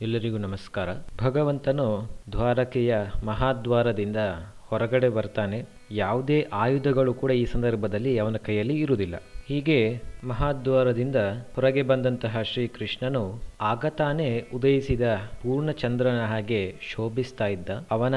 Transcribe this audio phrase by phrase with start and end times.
[0.00, 0.88] ಎಲ್ಲರಿಗೂ ನಮಸ್ಕಾರ.
[1.24, 4.16] ಭಗವಂತನು ದ್ವಾರಕೆಯ ಮಹಾದ್ವಾರದಿಂದ
[4.60, 5.64] ಹೊರಗಡೆ ಬರ್ತಾನೆ.
[5.90, 9.22] ಯಾವುದೇ ಆಯುಧಗಳು ಕೂಡ ಈ ಸಂದರ್ಭದಲ್ಲಿ ಅವನ ಕೈಯಲ್ಲಿ ಇರುವುದಿಲ್ಲ.
[9.46, 11.16] ಹೀಗೆ ಮಹಾದ್ವಾರದಿಂದ
[11.54, 17.70] ಹೊರಗೆ ಬಂದಂತಹ ಶ್ರೀಕೃಷ್ಣನು ಆಗ ತಾನೇ ಉದಯಿಸಿದ ಪೂರ್ಣಚಂದ್ರನ ಹಾಗೆ ಶೋಭಿಸ್ತಾ ಇದ್ದ.
[17.90, 18.14] ಅವನ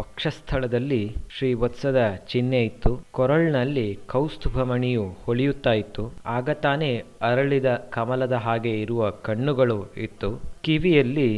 [0.00, 3.00] ವಕ್ಷಸ್ಥಳದಲ್ಲಿ ಶ್ರೀ ವತ್ಸದ ಚಿಹ್ನೆ ಇತ್ತು.
[3.10, 6.12] ಕೊರಳ್ನಲ್ಲಿ ಕೌಸ್ತುಭಮಣಿಯು ಹೊಳೆಯುತ್ತಾ ಇತ್ತು.
[6.26, 10.55] ಆಗ ತಾನೇ ಅರಳಿದ ಕಮಲದ ಹಾಗೆ ಇರುವ ಕಣ್ಣುಗಳು ಇತ್ತು.
[10.66, 11.30] ಕಿವಿಯಲ್ಲಿ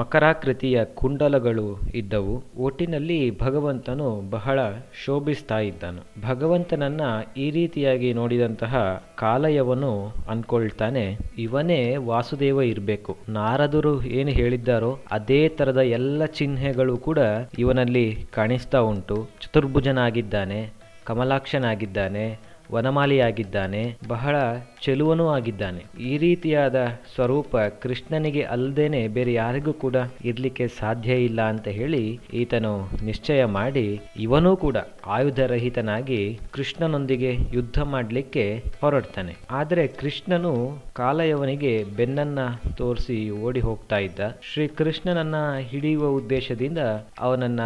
[0.00, 1.66] ಮಕರಾಕೃತಿಯ ಕುಂಡಲಗಳು
[2.00, 2.34] ಇದ್ದವು.
[2.66, 4.58] ಒಟ್ಟಿನಲ್ಲಿ ಭಗವಂತನು ಬಹಳ
[5.02, 7.02] ಶೋಭಿಸ್ತಾ ಇದ್ದನು ಭಗವಂತನನ್ನ
[7.44, 8.74] ಈ ರೀತಿಯಾಗಿ ನೋಡಿದಂತಹ
[9.22, 9.92] ಕಾಲಯವನು
[10.28, 11.04] ಅನ್ಕೊಳ್ತಾನೆ,
[11.46, 13.14] ಇವನೇ ವಾಸುದೇವ ಇರಬೇಕು.
[13.38, 17.18] ನಾರದರು ಏನು ಹೇಳಿದ್ದಾರೋ ಅದೇ ತರದ ಎಲ್ಲ ಚಿಹ್ನೆಗಳು ಕೂಡ
[17.64, 19.18] ಇವನಲ್ಲಿ ಕಾಣಿಸ್ತಾ ಉಂಟು.
[19.44, 20.60] ಚತುರ್ಭುಜನಾಗಿದ್ದಾನೆ,
[21.04, 22.26] ಕಮಲಾಕ್ಷನಾಗಿದ್ದಾನೆ
[22.70, 24.36] ವನಮಾಲಿಯಾಗಿದ್ದಾನೆ, ಬಹಳ
[24.82, 25.84] ಚೆಲುವನೂ ಆಗಿದ್ದಾನೆ.
[26.00, 26.74] ಈ ರೀತಿಯಾದ
[27.14, 34.56] ಸ್ವರೂಪ ಕೃಷ್ಣನಿಗೆ ಅಲ್ಲದೇನೆ ಬೇರೆ ಯಾರಿಗೂ ಕೂಡ ಇರಲಿಕ್ಕೆ ಸಾಧ್ಯ ಇಲ್ಲ ಅಂತ ಹೇಳಿ ಈತನು ನಿಶ್ಚಯ ಮಾಡಿ, ಇವನೂ
[34.56, 39.36] ಕೂಡ ಆಯುಧರಹಿತನಾಗಿ ಕೃಷ್ಣನೊಂದಿಗೆ ಯುದ್ಧ ಮಾಡಲಿಕ್ಕೆ ಹೊರಡ್ತಾನೆ.
[39.50, 42.38] ಆದರೆ ಕೃಷ್ಣನು ಕಾಲಯವನಿಗೆ ಬೆನ್ನನ್ನ
[42.76, 44.20] ತೋರಿಸಿ ಓಡಿ ಹೋಗ್ತಾ ಇದ್ದ.
[44.52, 46.78] ಶ್ರೀ ಕೃಷ್ಣನನ್ನ ಹಿಡಿಯುವ ಉದ್ದೇಶದಿಂದ
[47.18, 47.60] ಅವನನ್ನ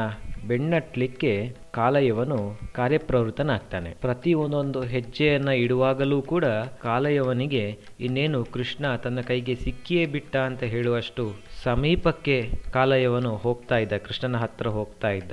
[0.47, 1.33] ಬೆನ್ನಟ್ಲಿಕ್ಕೆ
[1.71, 2.39] ಕಾಲಯವನು
[2.73, 3.91] ಕಾರ್ಯಪ್ರವೃತ್ತನಾಗ್ತಾನೆ.
[4.01, 6.45] ಪ್ರತಿ ಒಂದೊಂದು ಹೆಜ್ಜೆಯನ್ನು ಇಡುವಾಗಲೂ ಕೂಡ
[6.83, 7.65] ಕಾಲಯವನಿಗೆ
[8.01, 11.25] ಇನ್ನೇನು ಕೃಷ್ಣ ತನ್ನ ಕೈಗೆ ಸಿಕ್ಕಿಯೇ ಬಿಟ್ಟ ಅಂತ ಹೇಳುವಷ್ಟು
[11.65, 12.39] ಸಮೀಪಕ್ಕೆ
[12.73, 15.33] ಕಾಲಯವನು ಹೋಗ್ತಾ ಇದ್ದ, ಕೃಷ್ಣನ ಹತ್ರ ಹೋಗ್ತಾ ಇದ್ದ.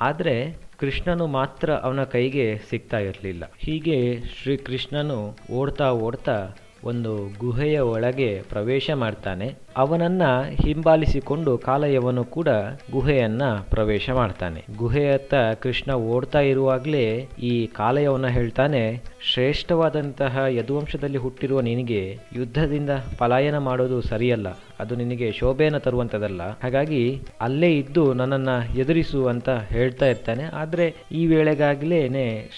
[0.00, 0.36] ಆದರೆ
[0.78, 3.44] ಕೃಷ್ಣನು ಮಾತ್ರ ಅವನ ಕೈಗೆ ಸಿಗ್ತಾ ಇರಲಿಲ್ಲ.
[3.58, 3.98] ಹೀಗೆ
[4.42, 5.18] ಶ್ರೀಕೃಷ್ಣನು
[5.52, 6.36] ಓಡ್ತಾ ಓಡ್ತಾ
[6.84, 9.54] ಒಂದು ಗುಹೆಯ ಒಳಗೆ ಪ್ರವೇಶ ಮಾಡ್ತಾನೆ.
[9.76, 12.48] ಅವನನ್ನ ಹಿಂಬಾಲಿಸಿಕೊಂಡು ಕಾಲಯವನು ಕೂಡ
[12.90, 14.64] ಗುಹೆಯನ್ನ ಪ್ರವೇಶ ಮಾಡ್ತಾನೆ.
[14.76, 24.58] ಗುಹೆಯತ್ತ ಕೃಷ್ಣ ಓಡ್ತಾ ಇರುವಾಗ್ಲೇ ಈ ಕಾಲಯವನ ಹೇಳ್ತಾನೆ ಶ್ರೇಷ್ಠವಾದಂತಹ ಯದುವಂಶದಲ್ಲಿ ಹುಟ್ಟಿರುವ ನಿನಗೆ ಯುದ್ಧದಿಂದ ಪಲಾಯನ ಮಾಡೋದು ಸರಿಯಲ್ಲ.
[24.80, 26.42] ಅದು ನಿನಗೆ ಶೋಭೆಯನ್ನು ತರುವಂಥದ್ದಲ್ಲ.
[26.42, 30.44] ಹಾಗಾಗಿ ಅಲ್ಲೇ ಇದ್ದು ನನ್ನನ್ನು ಎದುರಿಸು ಅಂತ ಹೇಳ್ತಾ ಇರ್ತಾನೆ.
[30.44, 32.08] ಆದರೆ ಈ ವೇಳೆಗಾಗಲೇ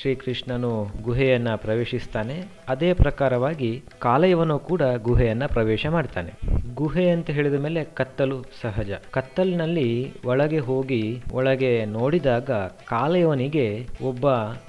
[0.01, 2.45] ಶ್ರೀಕೃಷ್ಣನು ಗುಹೆಯನ್ನು ಪ್ರವೇಶಿಸ್ತಾನೆ.
[2.69, 6.54] ಅದೇ ಪ್ರಕಾರವಾಗಿ ಕಾಲಯವನು ಕೂಡ ಗುಹೆಯನ್ನು ಪ್ರವೇಶ ಮಾಡ್ತಾನೆ.
[6.81, 8.91] ಗುಹೆ ಅಂತ ಹೇಳಿದ ಮೇಲೆ ಕತ್ತಲು ಸಹಜ.
[9.17, 9.89] ಕತ್ತಲಿನಲ್ಲಿ
[10.31, 11.01] ಒಳಗೆ ಹೋಗಿ
[11.39, 12.51] ಒಳಗೆ ನೋಡಿದಾಗ
[12.93, 13.67] ಕಾಲಯವನಿಗೆ
[14.11, 14.25] ಒಬ್ಬ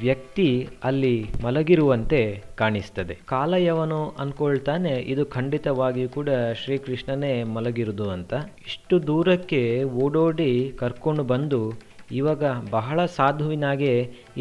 [0.06, 0.48] ವ್ಯಕ್ತಿ
[0.90, 2.22] ಅಲ್ಲಿ ಮಲಗಿರುವಂತೆ
[2.62, 3.16] ಕಾಣಿಸ್ತದೆ.
[3.34, 6.30] ಕಾಲಯವನು ಅನ್ಕೊಳ್ತಾನೆ ಇದು ಖಂಡಿತವಾಗಿಯೂ ಕೂಡ
[6.64, 8.34] ಶ್ರೀಕೃಷ್ಣನೇ ಮಲಗಿರುದು ಅಂತ.
[8.68, 9.64] ಇಷ್ಟು ದೂರಕ್ಕೆ
[10.06, 10.52] ಓಡೋಡಿ
[10.84, 11.62] ಕರ್ಕೊಂಡು ಬಂದು
[12.18, 13.94] ಇವಾಗ ಬಹಳ ಸಾಧುವಿನಾಗೆ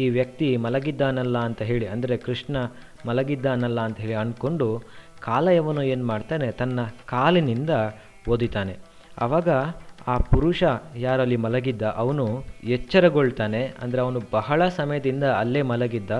[0.03, 2.57] ಈ ವ್ಯಕ್ತಿ ಮಲಗಿದ್ದಾನಲ್ಲ ಅಂತ ಹೇಳಿ, ಅಂದರೆ ಕೃಷ್ಣ
[3.09, 4.67] ಮಲಗಿದ್ದಾನಲ್ಲ ಅಂತ ಹೇಳಿ ಅಂದ್ಕೊಂಡು
[5.25, 6.51] ಕಾಲಯವನು ಏನು ಮಾಡ್ತಾನೆ?
[6.51, 7.69] ತನ್ನ ಕಾಲಿನಿಂದ
[8.29, 8.75] ಓದಿತಾನೆ.
[9.21, 9.49] ಆವಾಗ
[10.07, 10.63] ಆ ಪುರುಷ
[10.97, 12.25] ಯಾರಲ್ಲಿ ಮಲಗಿದ್ದ ಅವನು
[12.63, 13.61] ಎಚ್ಚರಗೊಳ್ತಾನೆ.
[13.81, 16.11] ಅಂದರೆ ಅವನು ಬಹಳ ಸಮಯದಿಂದ ಅಲ್ಲೇ ಮಲಗಿದ್ದ.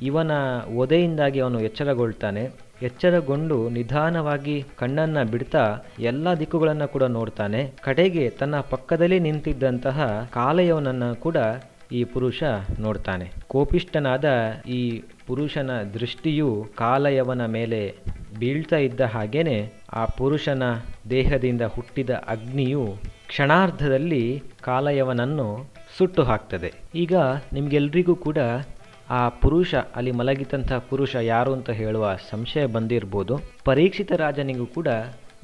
[0.00, 0.30] ಇವನ
[0.76, 2.42] ಒದೆಯಿಂದಾಗಿ ಅವನು ಎಚ್ಚರಗೊಳ್ತಾನೆ.
[2.82, 5.64] ಎಚ್ಚರಗೊಂಡು ನಿಧಾನವಾಗಿ ಕಣ್ಣನ್ನು ಬಿಡ್ತಾ
[5.98, 7.72] ಎಲ್ಲ ದಿಕ್ಕುಗಳನ್ನು ಕೂಡ ನೋಡ್ತಾನೆ.
[7.82, 11.36] ಕಡೆಗೆ ತನ್ನ ಪಕ್ಕದಲ್ಲಿ ನಿಂತಿದ್ದಂತಹ ಕಾಲಯವನನ್ನು ಕೂಡ
[11.92, 12.42] ಈ ಪುರುಷ
[12.80, 13.32] ನೋಡ್ತಾನೆ.
[13.48, 14.24] ಕೋಪಿಷ್ಟನಾದ
[14.68, 17.80] ಈ ಪುರುಷನ ದೃಷ್ಟಿಯು ಕಾಲಯವನ ಮೇಲೆ
[18.38, 19.56] ಬೀಳ್ತಾ ಇದ್ದ ಹಾಗೇನೆ
[19.92, 20.62] ಆ ಪುರುಷನ
[21.10, 22.84] ದೇಹದಿಂದ ಹುಟ್ಟಿದ ಅಗ್ನಿಯು
[23.28, 25.46] ಕ್ಷಣಾರ್ಧದಲ್ಲಿ ಕಾಲಯವನನ್ನು
[25.98, 26.70] ಸುಟ್ಟು ಹಾಕ್ತದೆ.
[26.94, 27.14] ಈಗ
[27.52, 28.38] ನಿಮಗೆಲ್ರಿಗೂ ಕೂಡ
[29.10, 33.34] ಆ ಪುರುಷ, ಅಲ್ಲಿ ಮಲಗಿದಂಥ ಪುರುಷ ಯಾರು ಅಂತ ಹೇಳುವ ಸಂಶಯ ಬಂದಿರ್ಬೋದು.
[33.64, 34.88] ಪರೀಕ್ಷಿತ ರಾಜನಿಗೂ ಕೂಡ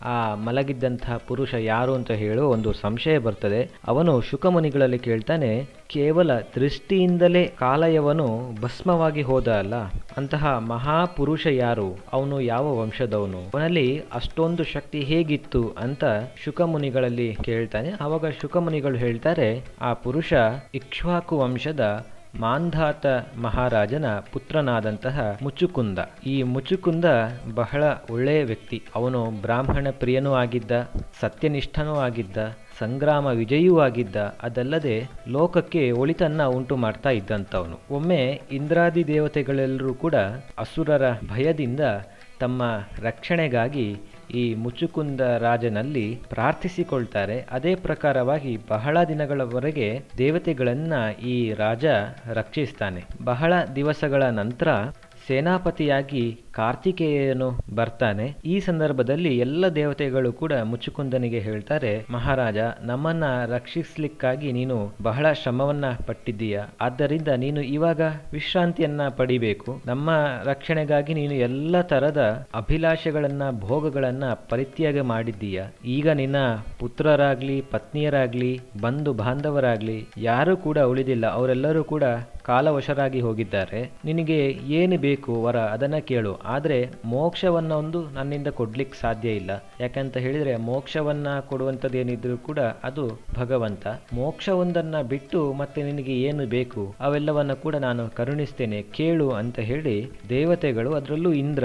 [0.04, 3.70] ಆ ಮಲಗಿದ್ದಂತಹ ಪುರುಷ ಯಾರು ಅಂತ ಹೇಳೋ ಒಂದು ಸಂಶಯ ಬರ್ತದೆ.
[3.86, 9.74] ಅವನು ಶುಕಮುನಿಗಳಲ್ಲಿ ಕೇಳ್ತಾನೆ, ಕೇವಲ ದೃಷ್ಟಿಯಿಂದಲೇ ಕಾಲಯವನು ಭಸ್ಮವಾಗಿ ಹೋದ ಅಲ್ಲ.
[10.16, 11.98] ಅಂತಹ ಮಹಾಪುರುಷ ಯಾರು?
[12.12, 13.38] ಅವನು ಯಾವ ವಂಶದವನು?
[13.38, 16.04] ಅವನಲ್ಲಿ ಅಷ್ಟೊಂದು ಶಕ್ತಿ ಹೇಗಿತ್ತು ಅಂತ
[16.44, 17.90] ಶುಕಮುನಿಗಳಲ್ಲಿ ಕೇಳ್ತಾನೆ.
[18.00, 20.32] ಆವಾಗ ಶುಕಮುನಿಗಳು ಹೇಳ್ತಾರೆ, ಆ ಪುರುಷ
[20.74, 22.06] ಇಕ್ಷ್ವಾಕು ವಂಶದ
[22.40, 23.06] ಮಾಂಧಾತ
[23.36, 25.98] ಮಹಾರಾಜನ ಪುತ್ರನಾದಂತಹ ಮುಚುಕುಂದ.
[26.26, 27.04] ಈ ಮುಚುಕುಂದ
[27.54, 28.82] ಬಹಳ ಒಳ್ಳೆಯ ವ್ಯಕ್ತಿ.
[28.94, 30.70] ಅವನು ಬ್ರಾಹ್ಮಣ ಪ್ರಿಯನೂ ಆಗಿದ್ದ,
[31.20, 32.36] ಸತ್ಯನಿಷ್ಠನೂ ಆಗಿದ್ದ,
[32.78, 34.16] ಸಂಗ್ರಾಮ ವಿಜಯೂ ಆಗಿದ್ದ.
[34.16, 37.80] ಅದಲ್ಲದೆ ಲೋಕಕ್ಕೆ ಒಳಿತನ್ನ ಉಂಟು ಮಾಡ್ತಾ ಇದ್ದಂಥವನು.
[37.90, 40.14] ಒಮ್ಮೆ ಇಂದ್ರಾದಿ ದೇವತೆಗಳೆಲ್ಲರೂ ಕೂಡ
[40.58, 41.80] ಅಸುರರ ಭಯದಿಂದ
[42.40, 42.62] ತಮ್ಮ
[43.02, 43.96] ರಕ್ಷಣೆಗಾಗಿ
[44.30, 47.46] ಈ ಮುಚುಕುಂದ ರಾಜನಲ್ಲಿ ಪ್ರಾರ್ಥಿಸಿಕೊಳ್ತಾರೆ.
[47.50, 51.84] ಅದೇ ಪ್ರಕಾರವಾಗಿ ಬಹಳ ದಿನಗಳವರೆಗೆ ದೇವತೆಗಳನ್ನ ಈ ರಾಜ
[52.26, 53.04] ರಕ್ಷಿಸ್ತಾನೆ.
[53.24, 54.68] ಬಹಳ ದಿವಸಗಳ ನಂತರ
[55.26, 58.36] ಸೇನಾಪತಿಯಾಗಿ ಕಾರ್ತಿಕೇಯನು ಬರ್ತಾನೆ.
[58.44, 66.60] ಈ ಸಂದರ್ಭದಲ್ಲಿ ಎಲ್ಲ ದೇವತೆಗಳು ಕೂಡ ಮುಚ್ಚುಕುಂದನಿಗೆ ಹೇಳ್ತಾರೆ, ಮಹಾರಾಜ, ನಮ್ಮನ್ನ ರಕ್ಷಿಸ್ಲಿಕ್ಕಾಗಿ ನೀನು ಬಹಳ ಶ್ರಮವನ್ನ ಪಟ್ಟಿದ್ದೀಯ.
[66.80, 68.00] ಆದ್ದರಿಂದ ನೀನು ಇವಾಗ
[68.32, 69.80] ವಿಶ್ರಾಂತಿಯನ್ನ ಪಡಿಬೇಕು.
[69.86, 70.10] ನಮ್ಮ
[70.44, 75.62] ರಕ್ಷಣೆಗಾಗಿ ನೀನು ಎಲ್ಲ ತರದ ಅಭಿಲಾಷೆಗಳನ್ನ, ಭೋಗಗಳನ್ನ ಪರಿತ್ಯಾಗ ಮಾಡಿದ್ದೀಯ.
[75.84, 76.36] ಈಗ ನಿನ್ನ
[76.78, 81.26] ಪುತ್ರರಾಗ್ಲಿ, ಪತ್ನಿಯರಾಗ್ಲಿ, ಬಂಧು ಬಾಂಧವರಾಗ್ಲಿ, ಯಾರು ಕೂಡ ಉಳಿದಿಲ್ಲ.
[81.26, 82.04] ಅವರೆಲ್ಲರೂ ಕೂಡ
[82.42, 83.90] ಕಾಲವಶರಾಗಿ ಹೋಗಿದ್ದಾರೆ.
[84.04, 85.56] ನಿನಗೆ ಏನು ಬೇಕು ವರ?
[85.56, 86.43] ಅದನ್ನ ಕೇಳು.
[86.44, 89.50] ಆದರೆ ಮೋಕ್ಷವನ್ನೊಂದು ನನ್ನಿಂದ ಕೊಡ್ಲಿಕ್ಕೆ ಸಾಧ್ಯ ಇಲ್ಲ.
[89.80, 93.86] ಯಾಕಂತ ಹೇಳಿದರೆ ಮೋಕ್ಷವನ್ನು ಕೊಡುವಂಥದ್ದು ಏನಿದ್ರು ಕೂಡ ಅದು ಭಗವಂತ.
[94.12, 96.94] ಮೋಕ್ಷವೊಂದನ್ನು ಬಿಟ್ಟು ಮತ್ತೆ ನಿನಗೆ ಏನು ಬೇಕು?
[97.00, 98.82] ಅವೆಲ್ಲವನ್ನು ಕೂಡ ನಾನು ಕರುಣಿಸ್ತೇನೆ.
[98.82, 101.64] ಕೇಳು ಅಂತ ಹೇಳಿ ದೇವತೆಗಳು ಅದರಲ್ಲೂ ಇಂದ್ರ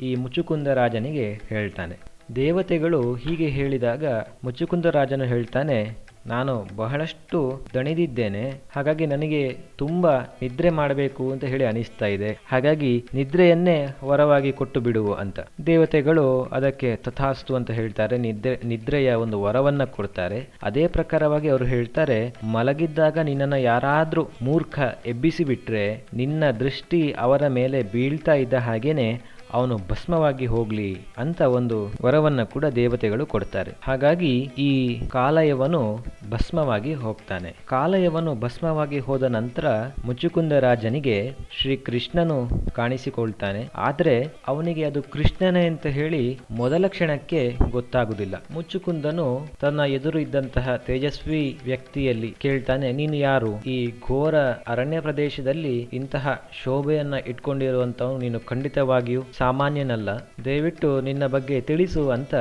[0.00, 1.98] ಈ ಮುಚುಕುಂದ ರಾಜನಿಗೆ ಹೇಳ್ತಾನೆ.
[2.36, 4.06] ದೇವತೆಗಳು ಹೀಗೆ ಹೇಳಿದಾಗ
[4.44, 8.52] ಮುಚುಕುಂದ ರಾಜನು ಹೇಳ್ತಾನೆ ನಾನು ಬಹಳಷ್ಟು ದಣಿದಿದ್ದೇನೆ.
[8.76, 12.38] ಹಾಗಾಗಿ ನನಗೆ ತುಂಬ ನಿದ್ರೆ ಮಾಡಬೇಕು ಅಂತ ಹೇಳಿ ಅನಿಸ್ತಾ ಇದೆ.
[12.48, 15.40] ಹಾಗಾಗಿ ನಿದ್ರೆಯನ್ನೇ ವರವಾಗಿ ಕೊಟ್ಟು ಬಿಡುವು ಅಂತ.
[15.66, 18.18] ದೇವತೆಗಳು ಅದಕ್ಕೆ ತಥಾಸ್ತು ಅಂತ ಹೇಳ್ತಾರೆ.
[18.18, 20.48] ನಿದ್ರೆ, ನಿದ್ರೆಯ ಒಂದು ವರವನ್ನ ಕೊಡ್ತಾರೆ.
[20.62, 28.32] ಅದೇ ಪ್ರಕಾರವಾಗಿ ಅವರು ಹೇಳ್ತಾರೆ, ಮಲಗಿದ್ದಾಗ ನಿನ್ನನ್ನು ಯಾರಾದ್ರೂ ಮೂರ್ಖ ಎಬ್ಬಿಸಿ ಬಿಟ್ರೆ ನಿನ್ನ ದೃಷ್ಟಿ ಅವರ ಮೇಲೆ ಬೀಳ್ತಾ
[28.34, 33.72] ಇದ್ದ ಹಾಗೇನೆ ಅವನು ಭಸ್ಮವಾಗಿ ಹೋಗ್ಲಿ ಅಂತ ಒಂದು ವರವನ್ನ ಕೂಡ ದೇವತೆಗಳು ಕೊಡ್ತಾರೆ.
[33.82, 34.72] ಹಾಗಾಗಿ ಈ
[35.08, 35.82] ಕಾಲಯವನು
[36.30, 37.50] ಭಸ್ಮವಾಗಿ ಹೋಗ್ತಾನೆ.
[37.66, 39.66] ಕಾಲಯವನು ಭಸ್ಮವಾಗಿ ಹೋದ ನಂತರ
[40.04, 41.18] ಮುಚುಕುಂದ ರಾಜನಿಗೆ
[41.58, 42.38] ಶ್ರೀ ಕೃಷ್ಣನು
[42.72, 43.62] ಕಾಣಿಸಿಕೊಳ್ತಾನೆ.
[43.88, 44.16] ಆದರೆ
[44.48, 46.22] ಅವನಿಗೆ ಅದು ಕೃಷ್ಣನೇ ಅಂತ ಹೇಳಿ
[46.60, 48.34] ಮೊದಲ ಕ್ಷಣಕ್ಕೆ ಗೊತ್ತಾಗುದಿಲ್ಲ.
[48.54, 49.28] ಮುಚುಕುಂದನು
[49.60, 53.52] ತನ್ನ ಎದುರು ಇದ್ದಂತಹ ತೇಜಸ್ವಿ ವ್ಯಕ್ತಿಯಲ್ಲಿ ಕೇಳ್ತಾನೆ, ನೀನು ಯಾರು?
[53.66, 54.36] ಈ ಘೋರ
[54.72, 56.26] ಅರಣ್ಯ ಪ್ರದೇಶದಲ್ಲಿ ಇಂತಹ
[56.62, 60.10] ಶೋಭೆಯನ್ನ ಇಟ್ಕೊಂಡಿರುವಂತವನು ನೀನು ಖಂಡಿತವಾಗಿಯೂ ಸಾಮಾನ್ಯನಲ್ಲ.
[60.44, 62.34] ದಯವಿಟ್ಟು ನಿನ್ನ ಬಗ್ಗೆ ತಿಳಿಸು ಅಂತ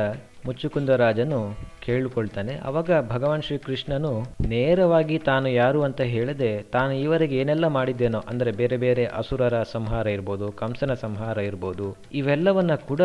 [0.45, 1.39] ಮುಚ್ಚುಕುಂದರಾಜನು
[1.85, 2.53] ಕೇಳಿಕೊಳ್ತಾನೆ.
[2.63, 4.11] ಅವಾಗ ಭಗವಾನ್ ಶ್ರೀಕೃಷ್ಣನು,
[4.47, 10.47] ನೇರವಾಗಿ ತಾನು ಯಾರು ಅಂತ ಹೇಳದೆ ತಾನು ಈವರೆಗೆ ಏನೆಲ್ಲ ಮಾಡಿದ್ದೇನೋ, ಅಂದರೆ ಬೇರೆ ಬೇರೆ ಅಸುರರ ಸಂಹಾರ ಇರ್ಬೋದು,
[10.51, 13.01] ಕಂಸನ ಸಂಹಾರ ಇರ್ಬೋದು, ಇವೆಲ್ಲವನ್ನ ಕೂಡ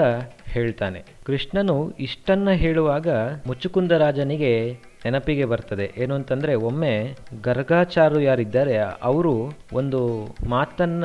[0.47, 1.03] ಹೇಳ್ತಾನೆ.
[1.27, 3.09] ಕೃಷ್ಣನು ಇಷ್ಟನ್ನ ಹೇಳುವಾಗ
[3.47, 4.55] ಮುಚ್ಚುಕುಂದ ರಾಜನಿಗೆ
[5.05, 5.93] ನೆನಪಿಗೆ ಬರ್ತದೆ.
[5.97, 10.01] ಏನು ಅಂತಂದ್ರೆ ಒಮ್ಮೆ ಗರ್ಗಾಚಾರು ಯಾರಿದ್ದಾರೆ, ಅವರು ಒಂದು
[10.49, 11.05] ಮಾತನ್ನ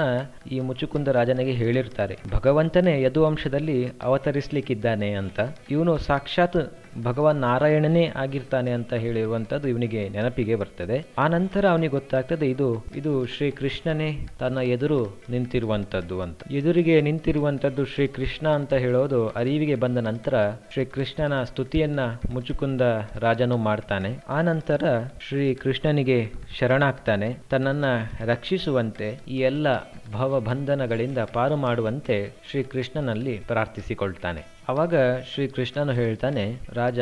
[0.52, 2.18] ಈ ಮುಚುಕುಂದ ರಾಜನಿಗೆ ಹೇಳಿರ್ತಾರೆ.
[2.32, 5.40] ಭಗವಂತನೇ ಯದುವಂಶದಲ್ಲಿ ಅವತರಿಸ್ಲಿಕ್ಕಿದ್ದಾನೆ ಅಂತ.
[5.70, 6.74] ಇವನು ಸಾಕ್ಷಾತ್
[7.04, 11.06] ಭಗವಾನ್ ನಾರಾಯಣನೇ ಆಗಿರ್ತಾನೆ ಅಂತ ಹೇಳಿರುವಂಥದ್ದು ಇವನಿಗೆ ನೆನಪಿಗೆ ಬರ್ತದೆ.
[11.18, 16.40] ಆ ನಂತರ ಅವನಿಗೆ ಗೊತ್ತಾಗ್ತದೆ, ಇದು ಇದು ಶ್ರೀ ಕೃಷ್ಣನೇ ತನ್ನ ಎದುರು ನಿಂತಿರುವಂಥದ್ದು ಅಂತ.
[16.52, 22.00] ಎದುರಿಗೆ ನಿಂತಿರುವಂಥದ್ದು ಶ್ರೀ ಕೃಷ್ಣ ಅಂತ ಹೇಳೋದು ಅರಿವಿಗೆ ಬಂದ ನಂತರ ಶ್ರೀ ಕೃಷ್ಣನ ಸ್ತುತಿಯನ್ನ
[22.34, 22.82] ಮುಚುಕುಂದ
[23.16, 24.18] ರಾಜನು ಮಾಡ್ತಾನೆ.
[24.30, 24.84] ಆ ನಂತರ
[25.28, 27.38] ಶ್ರೀ ಕೃಷ್ಣನಿಗೆ ಶರಣಾಗ್ತಾನೆ.
[27.50, 27.86] ತನ್ನನ್ನ
[28.26, 29.68] ರಕ್ಷಿಸುವಂತೆ ಈ ಎಲ್ಲ
[30.12, 34.46] ಭವಬಂಧನಗಳಿಂದ ಪಾರು ಮಾಡುವಂತೆ ಶ್ರೀಕೃಷ್ಣನಲ್ಲಿ ಪ್ರಾರ್ಥಿಸಿಕೊಳ್ತಾನೆ.
[34.68, 34.96] ಅವಾಗ
[35.34, 37.00] ಶ್ರೀಕೃಷ್ಣನು ಹೇಳ್ತಾನೆ, ರಾಜ,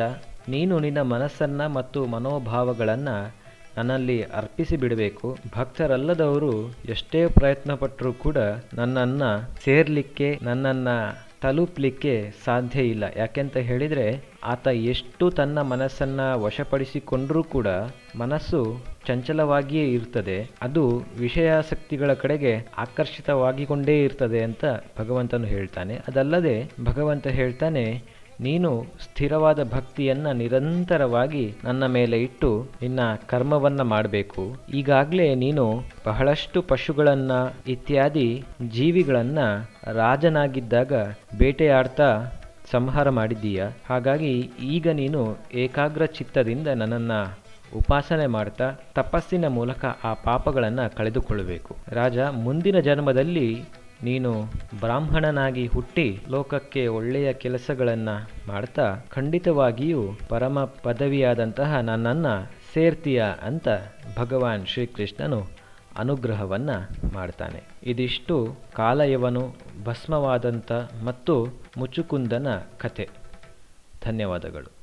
[0.49, 3.09] ನೀನು ನಿನ್ನ ಮನಸ್ಸನ್ನ ಮತ್ತು ಮನೋಭಾವಗಳನ್ನ
[3.77, 5.37] ನನ್ನಲ್ಲಿ ಅರ್ಪಿಸಿ ಬಿಡಬೇಕು.
[5.55, 8.37] ಭಕ್ತರಲ್ಲದವರು ಎಷ್ಟೇ ಪ್ರಯತ್ನ ಪಟ್ಟರೂ ಕೂಡ
[8.73, 10.87] ನನ್ನನ್ನು ಸೇರಲಿಕ್ಕೆ ನನ್ನನ್ನ
[11.41, 13.03] ತಲುಪಲಿಕ್ಕೆ ಸಾಧ್ಯ ಇಲ್ಲ.
[13.17, 17.67] ಯಾಕೆಂತ ಹೇಳಿದರೆ, ಆತ ಎಷ್ಟು ತನ್ನ ಮನಸ್ಸನ್ನ ವಶಪಡಿಸಿಕೊಂಡರೂ ಕೂಡ
[18.17, 20.49] ಮನಸ್ಸು ಚಂಚಲವಾಗಿಯೇ ಇರ್ತದೆ.
[20.61, 24.65] ಅದು ವಿಷಯಾಸಕ್ತಿಗಳ ಕಡೆಗೆ ಆಕರ್ಷಿತವಾಗಿಕೊಂಡೇ ಇರ್ತದೆ ಅಂತ
[24.99, 25.95] ಭಗವಂತನು ಹೇಳ್ತಾನೆ.
[26.07, 28.03] ಅದಲ್ಲದೆ ಭಗವಂತ ಹೇಳ್ತಾನೆ
[28.39, 34.57] ನೀನು ಸ್ಥಿರವಾದ ಭಕ್ತಿಯನ್ನ ನಿರಂತರವಾಗಿ ನನ್ನ ಮೇಲೆ ಇಟ್ಟು ನಿನ್ನ ಕರ್ಮವನ್ನ ಮಾಡಬೇಕು.
[34.73, 37.31] ಈಗಾಗಲೇ ನೀನು ಬಹಳಷ್ಟು ಪಶುಗಳನ್ನ
[37.67, 40.93] ಇತ್ಯಾದಿ ಜೀವಿಗಳನ್ನು ರಾಜನಾಗಿದ್ದಾಗ
[41.37, 42.31] ಬೇಟೆಯಾಡ್ತಾ
[42.71, 43.63] ಸಂಹಾರ ಮಾಡಿದ್ದೀಯ.
[43.89, 47.37] ಹಾಗಾಗಿ ಈಗ ನೀನು ಏಕಾಗ್ರ ಚಿತ್ತದಿಂದ ನನ್ನನ್ನು
[47.77, 51.75] ಉಪಾಸನೆ ಮಾಡ್ತಾ ತಪಸ್ಸಿನ ಮೂಲಕ ಆ ಪಾಪಗಳನ್ನು ಕಳೆದುಕೊಳ್ಳಬೇಕು.
[51.87, 53.63] ರಾಜ, ಮುಂದಿನ ಜನ್ಮದಲ್ಲಿ
[54.03, 54.43] ನೀನು
[54.79, 63.67] ಬ್ರಾಹ್ಮಣನಾಗಿ ಹುಟ್ಟಿ ಲೋಕಕ್ಕೆ ಒಳ್ಳೆಯ ಕೆಲಸಗಳನ್ನು ಮಾಡ್ತಾ ಖಂಡಿತವಾಗಿಯೂ ಪರಮ ಪದವಿಯಾದಂತಹ ನನ್ನನ್ನು ಸೇರ್ತೀಯ ಅಂತ
[64.17, 65.47] ಭಗವಾನ್ ಶ್ರೀಕೃಷ್ಣನು
[65.97, 66.69] ಅನುಗ್ರಹವನ್ನ
[67.13, 67.63] ಮಾಡ್ತಾನೆ.
[67.83, 70.71] ಇದಿಷ್ಟು ಕಾಲಯವನು ಭಸ್ಮವಾದಂಥ
[71.05, 71.47] ಮತ್ತು
[71.77, 72.47] ಮುಚುಕುಂದನ
[72.77, 73.09] ಕಥೆ.
[74.03, 74.74] ಧನ್ಯವಾದಗಳು.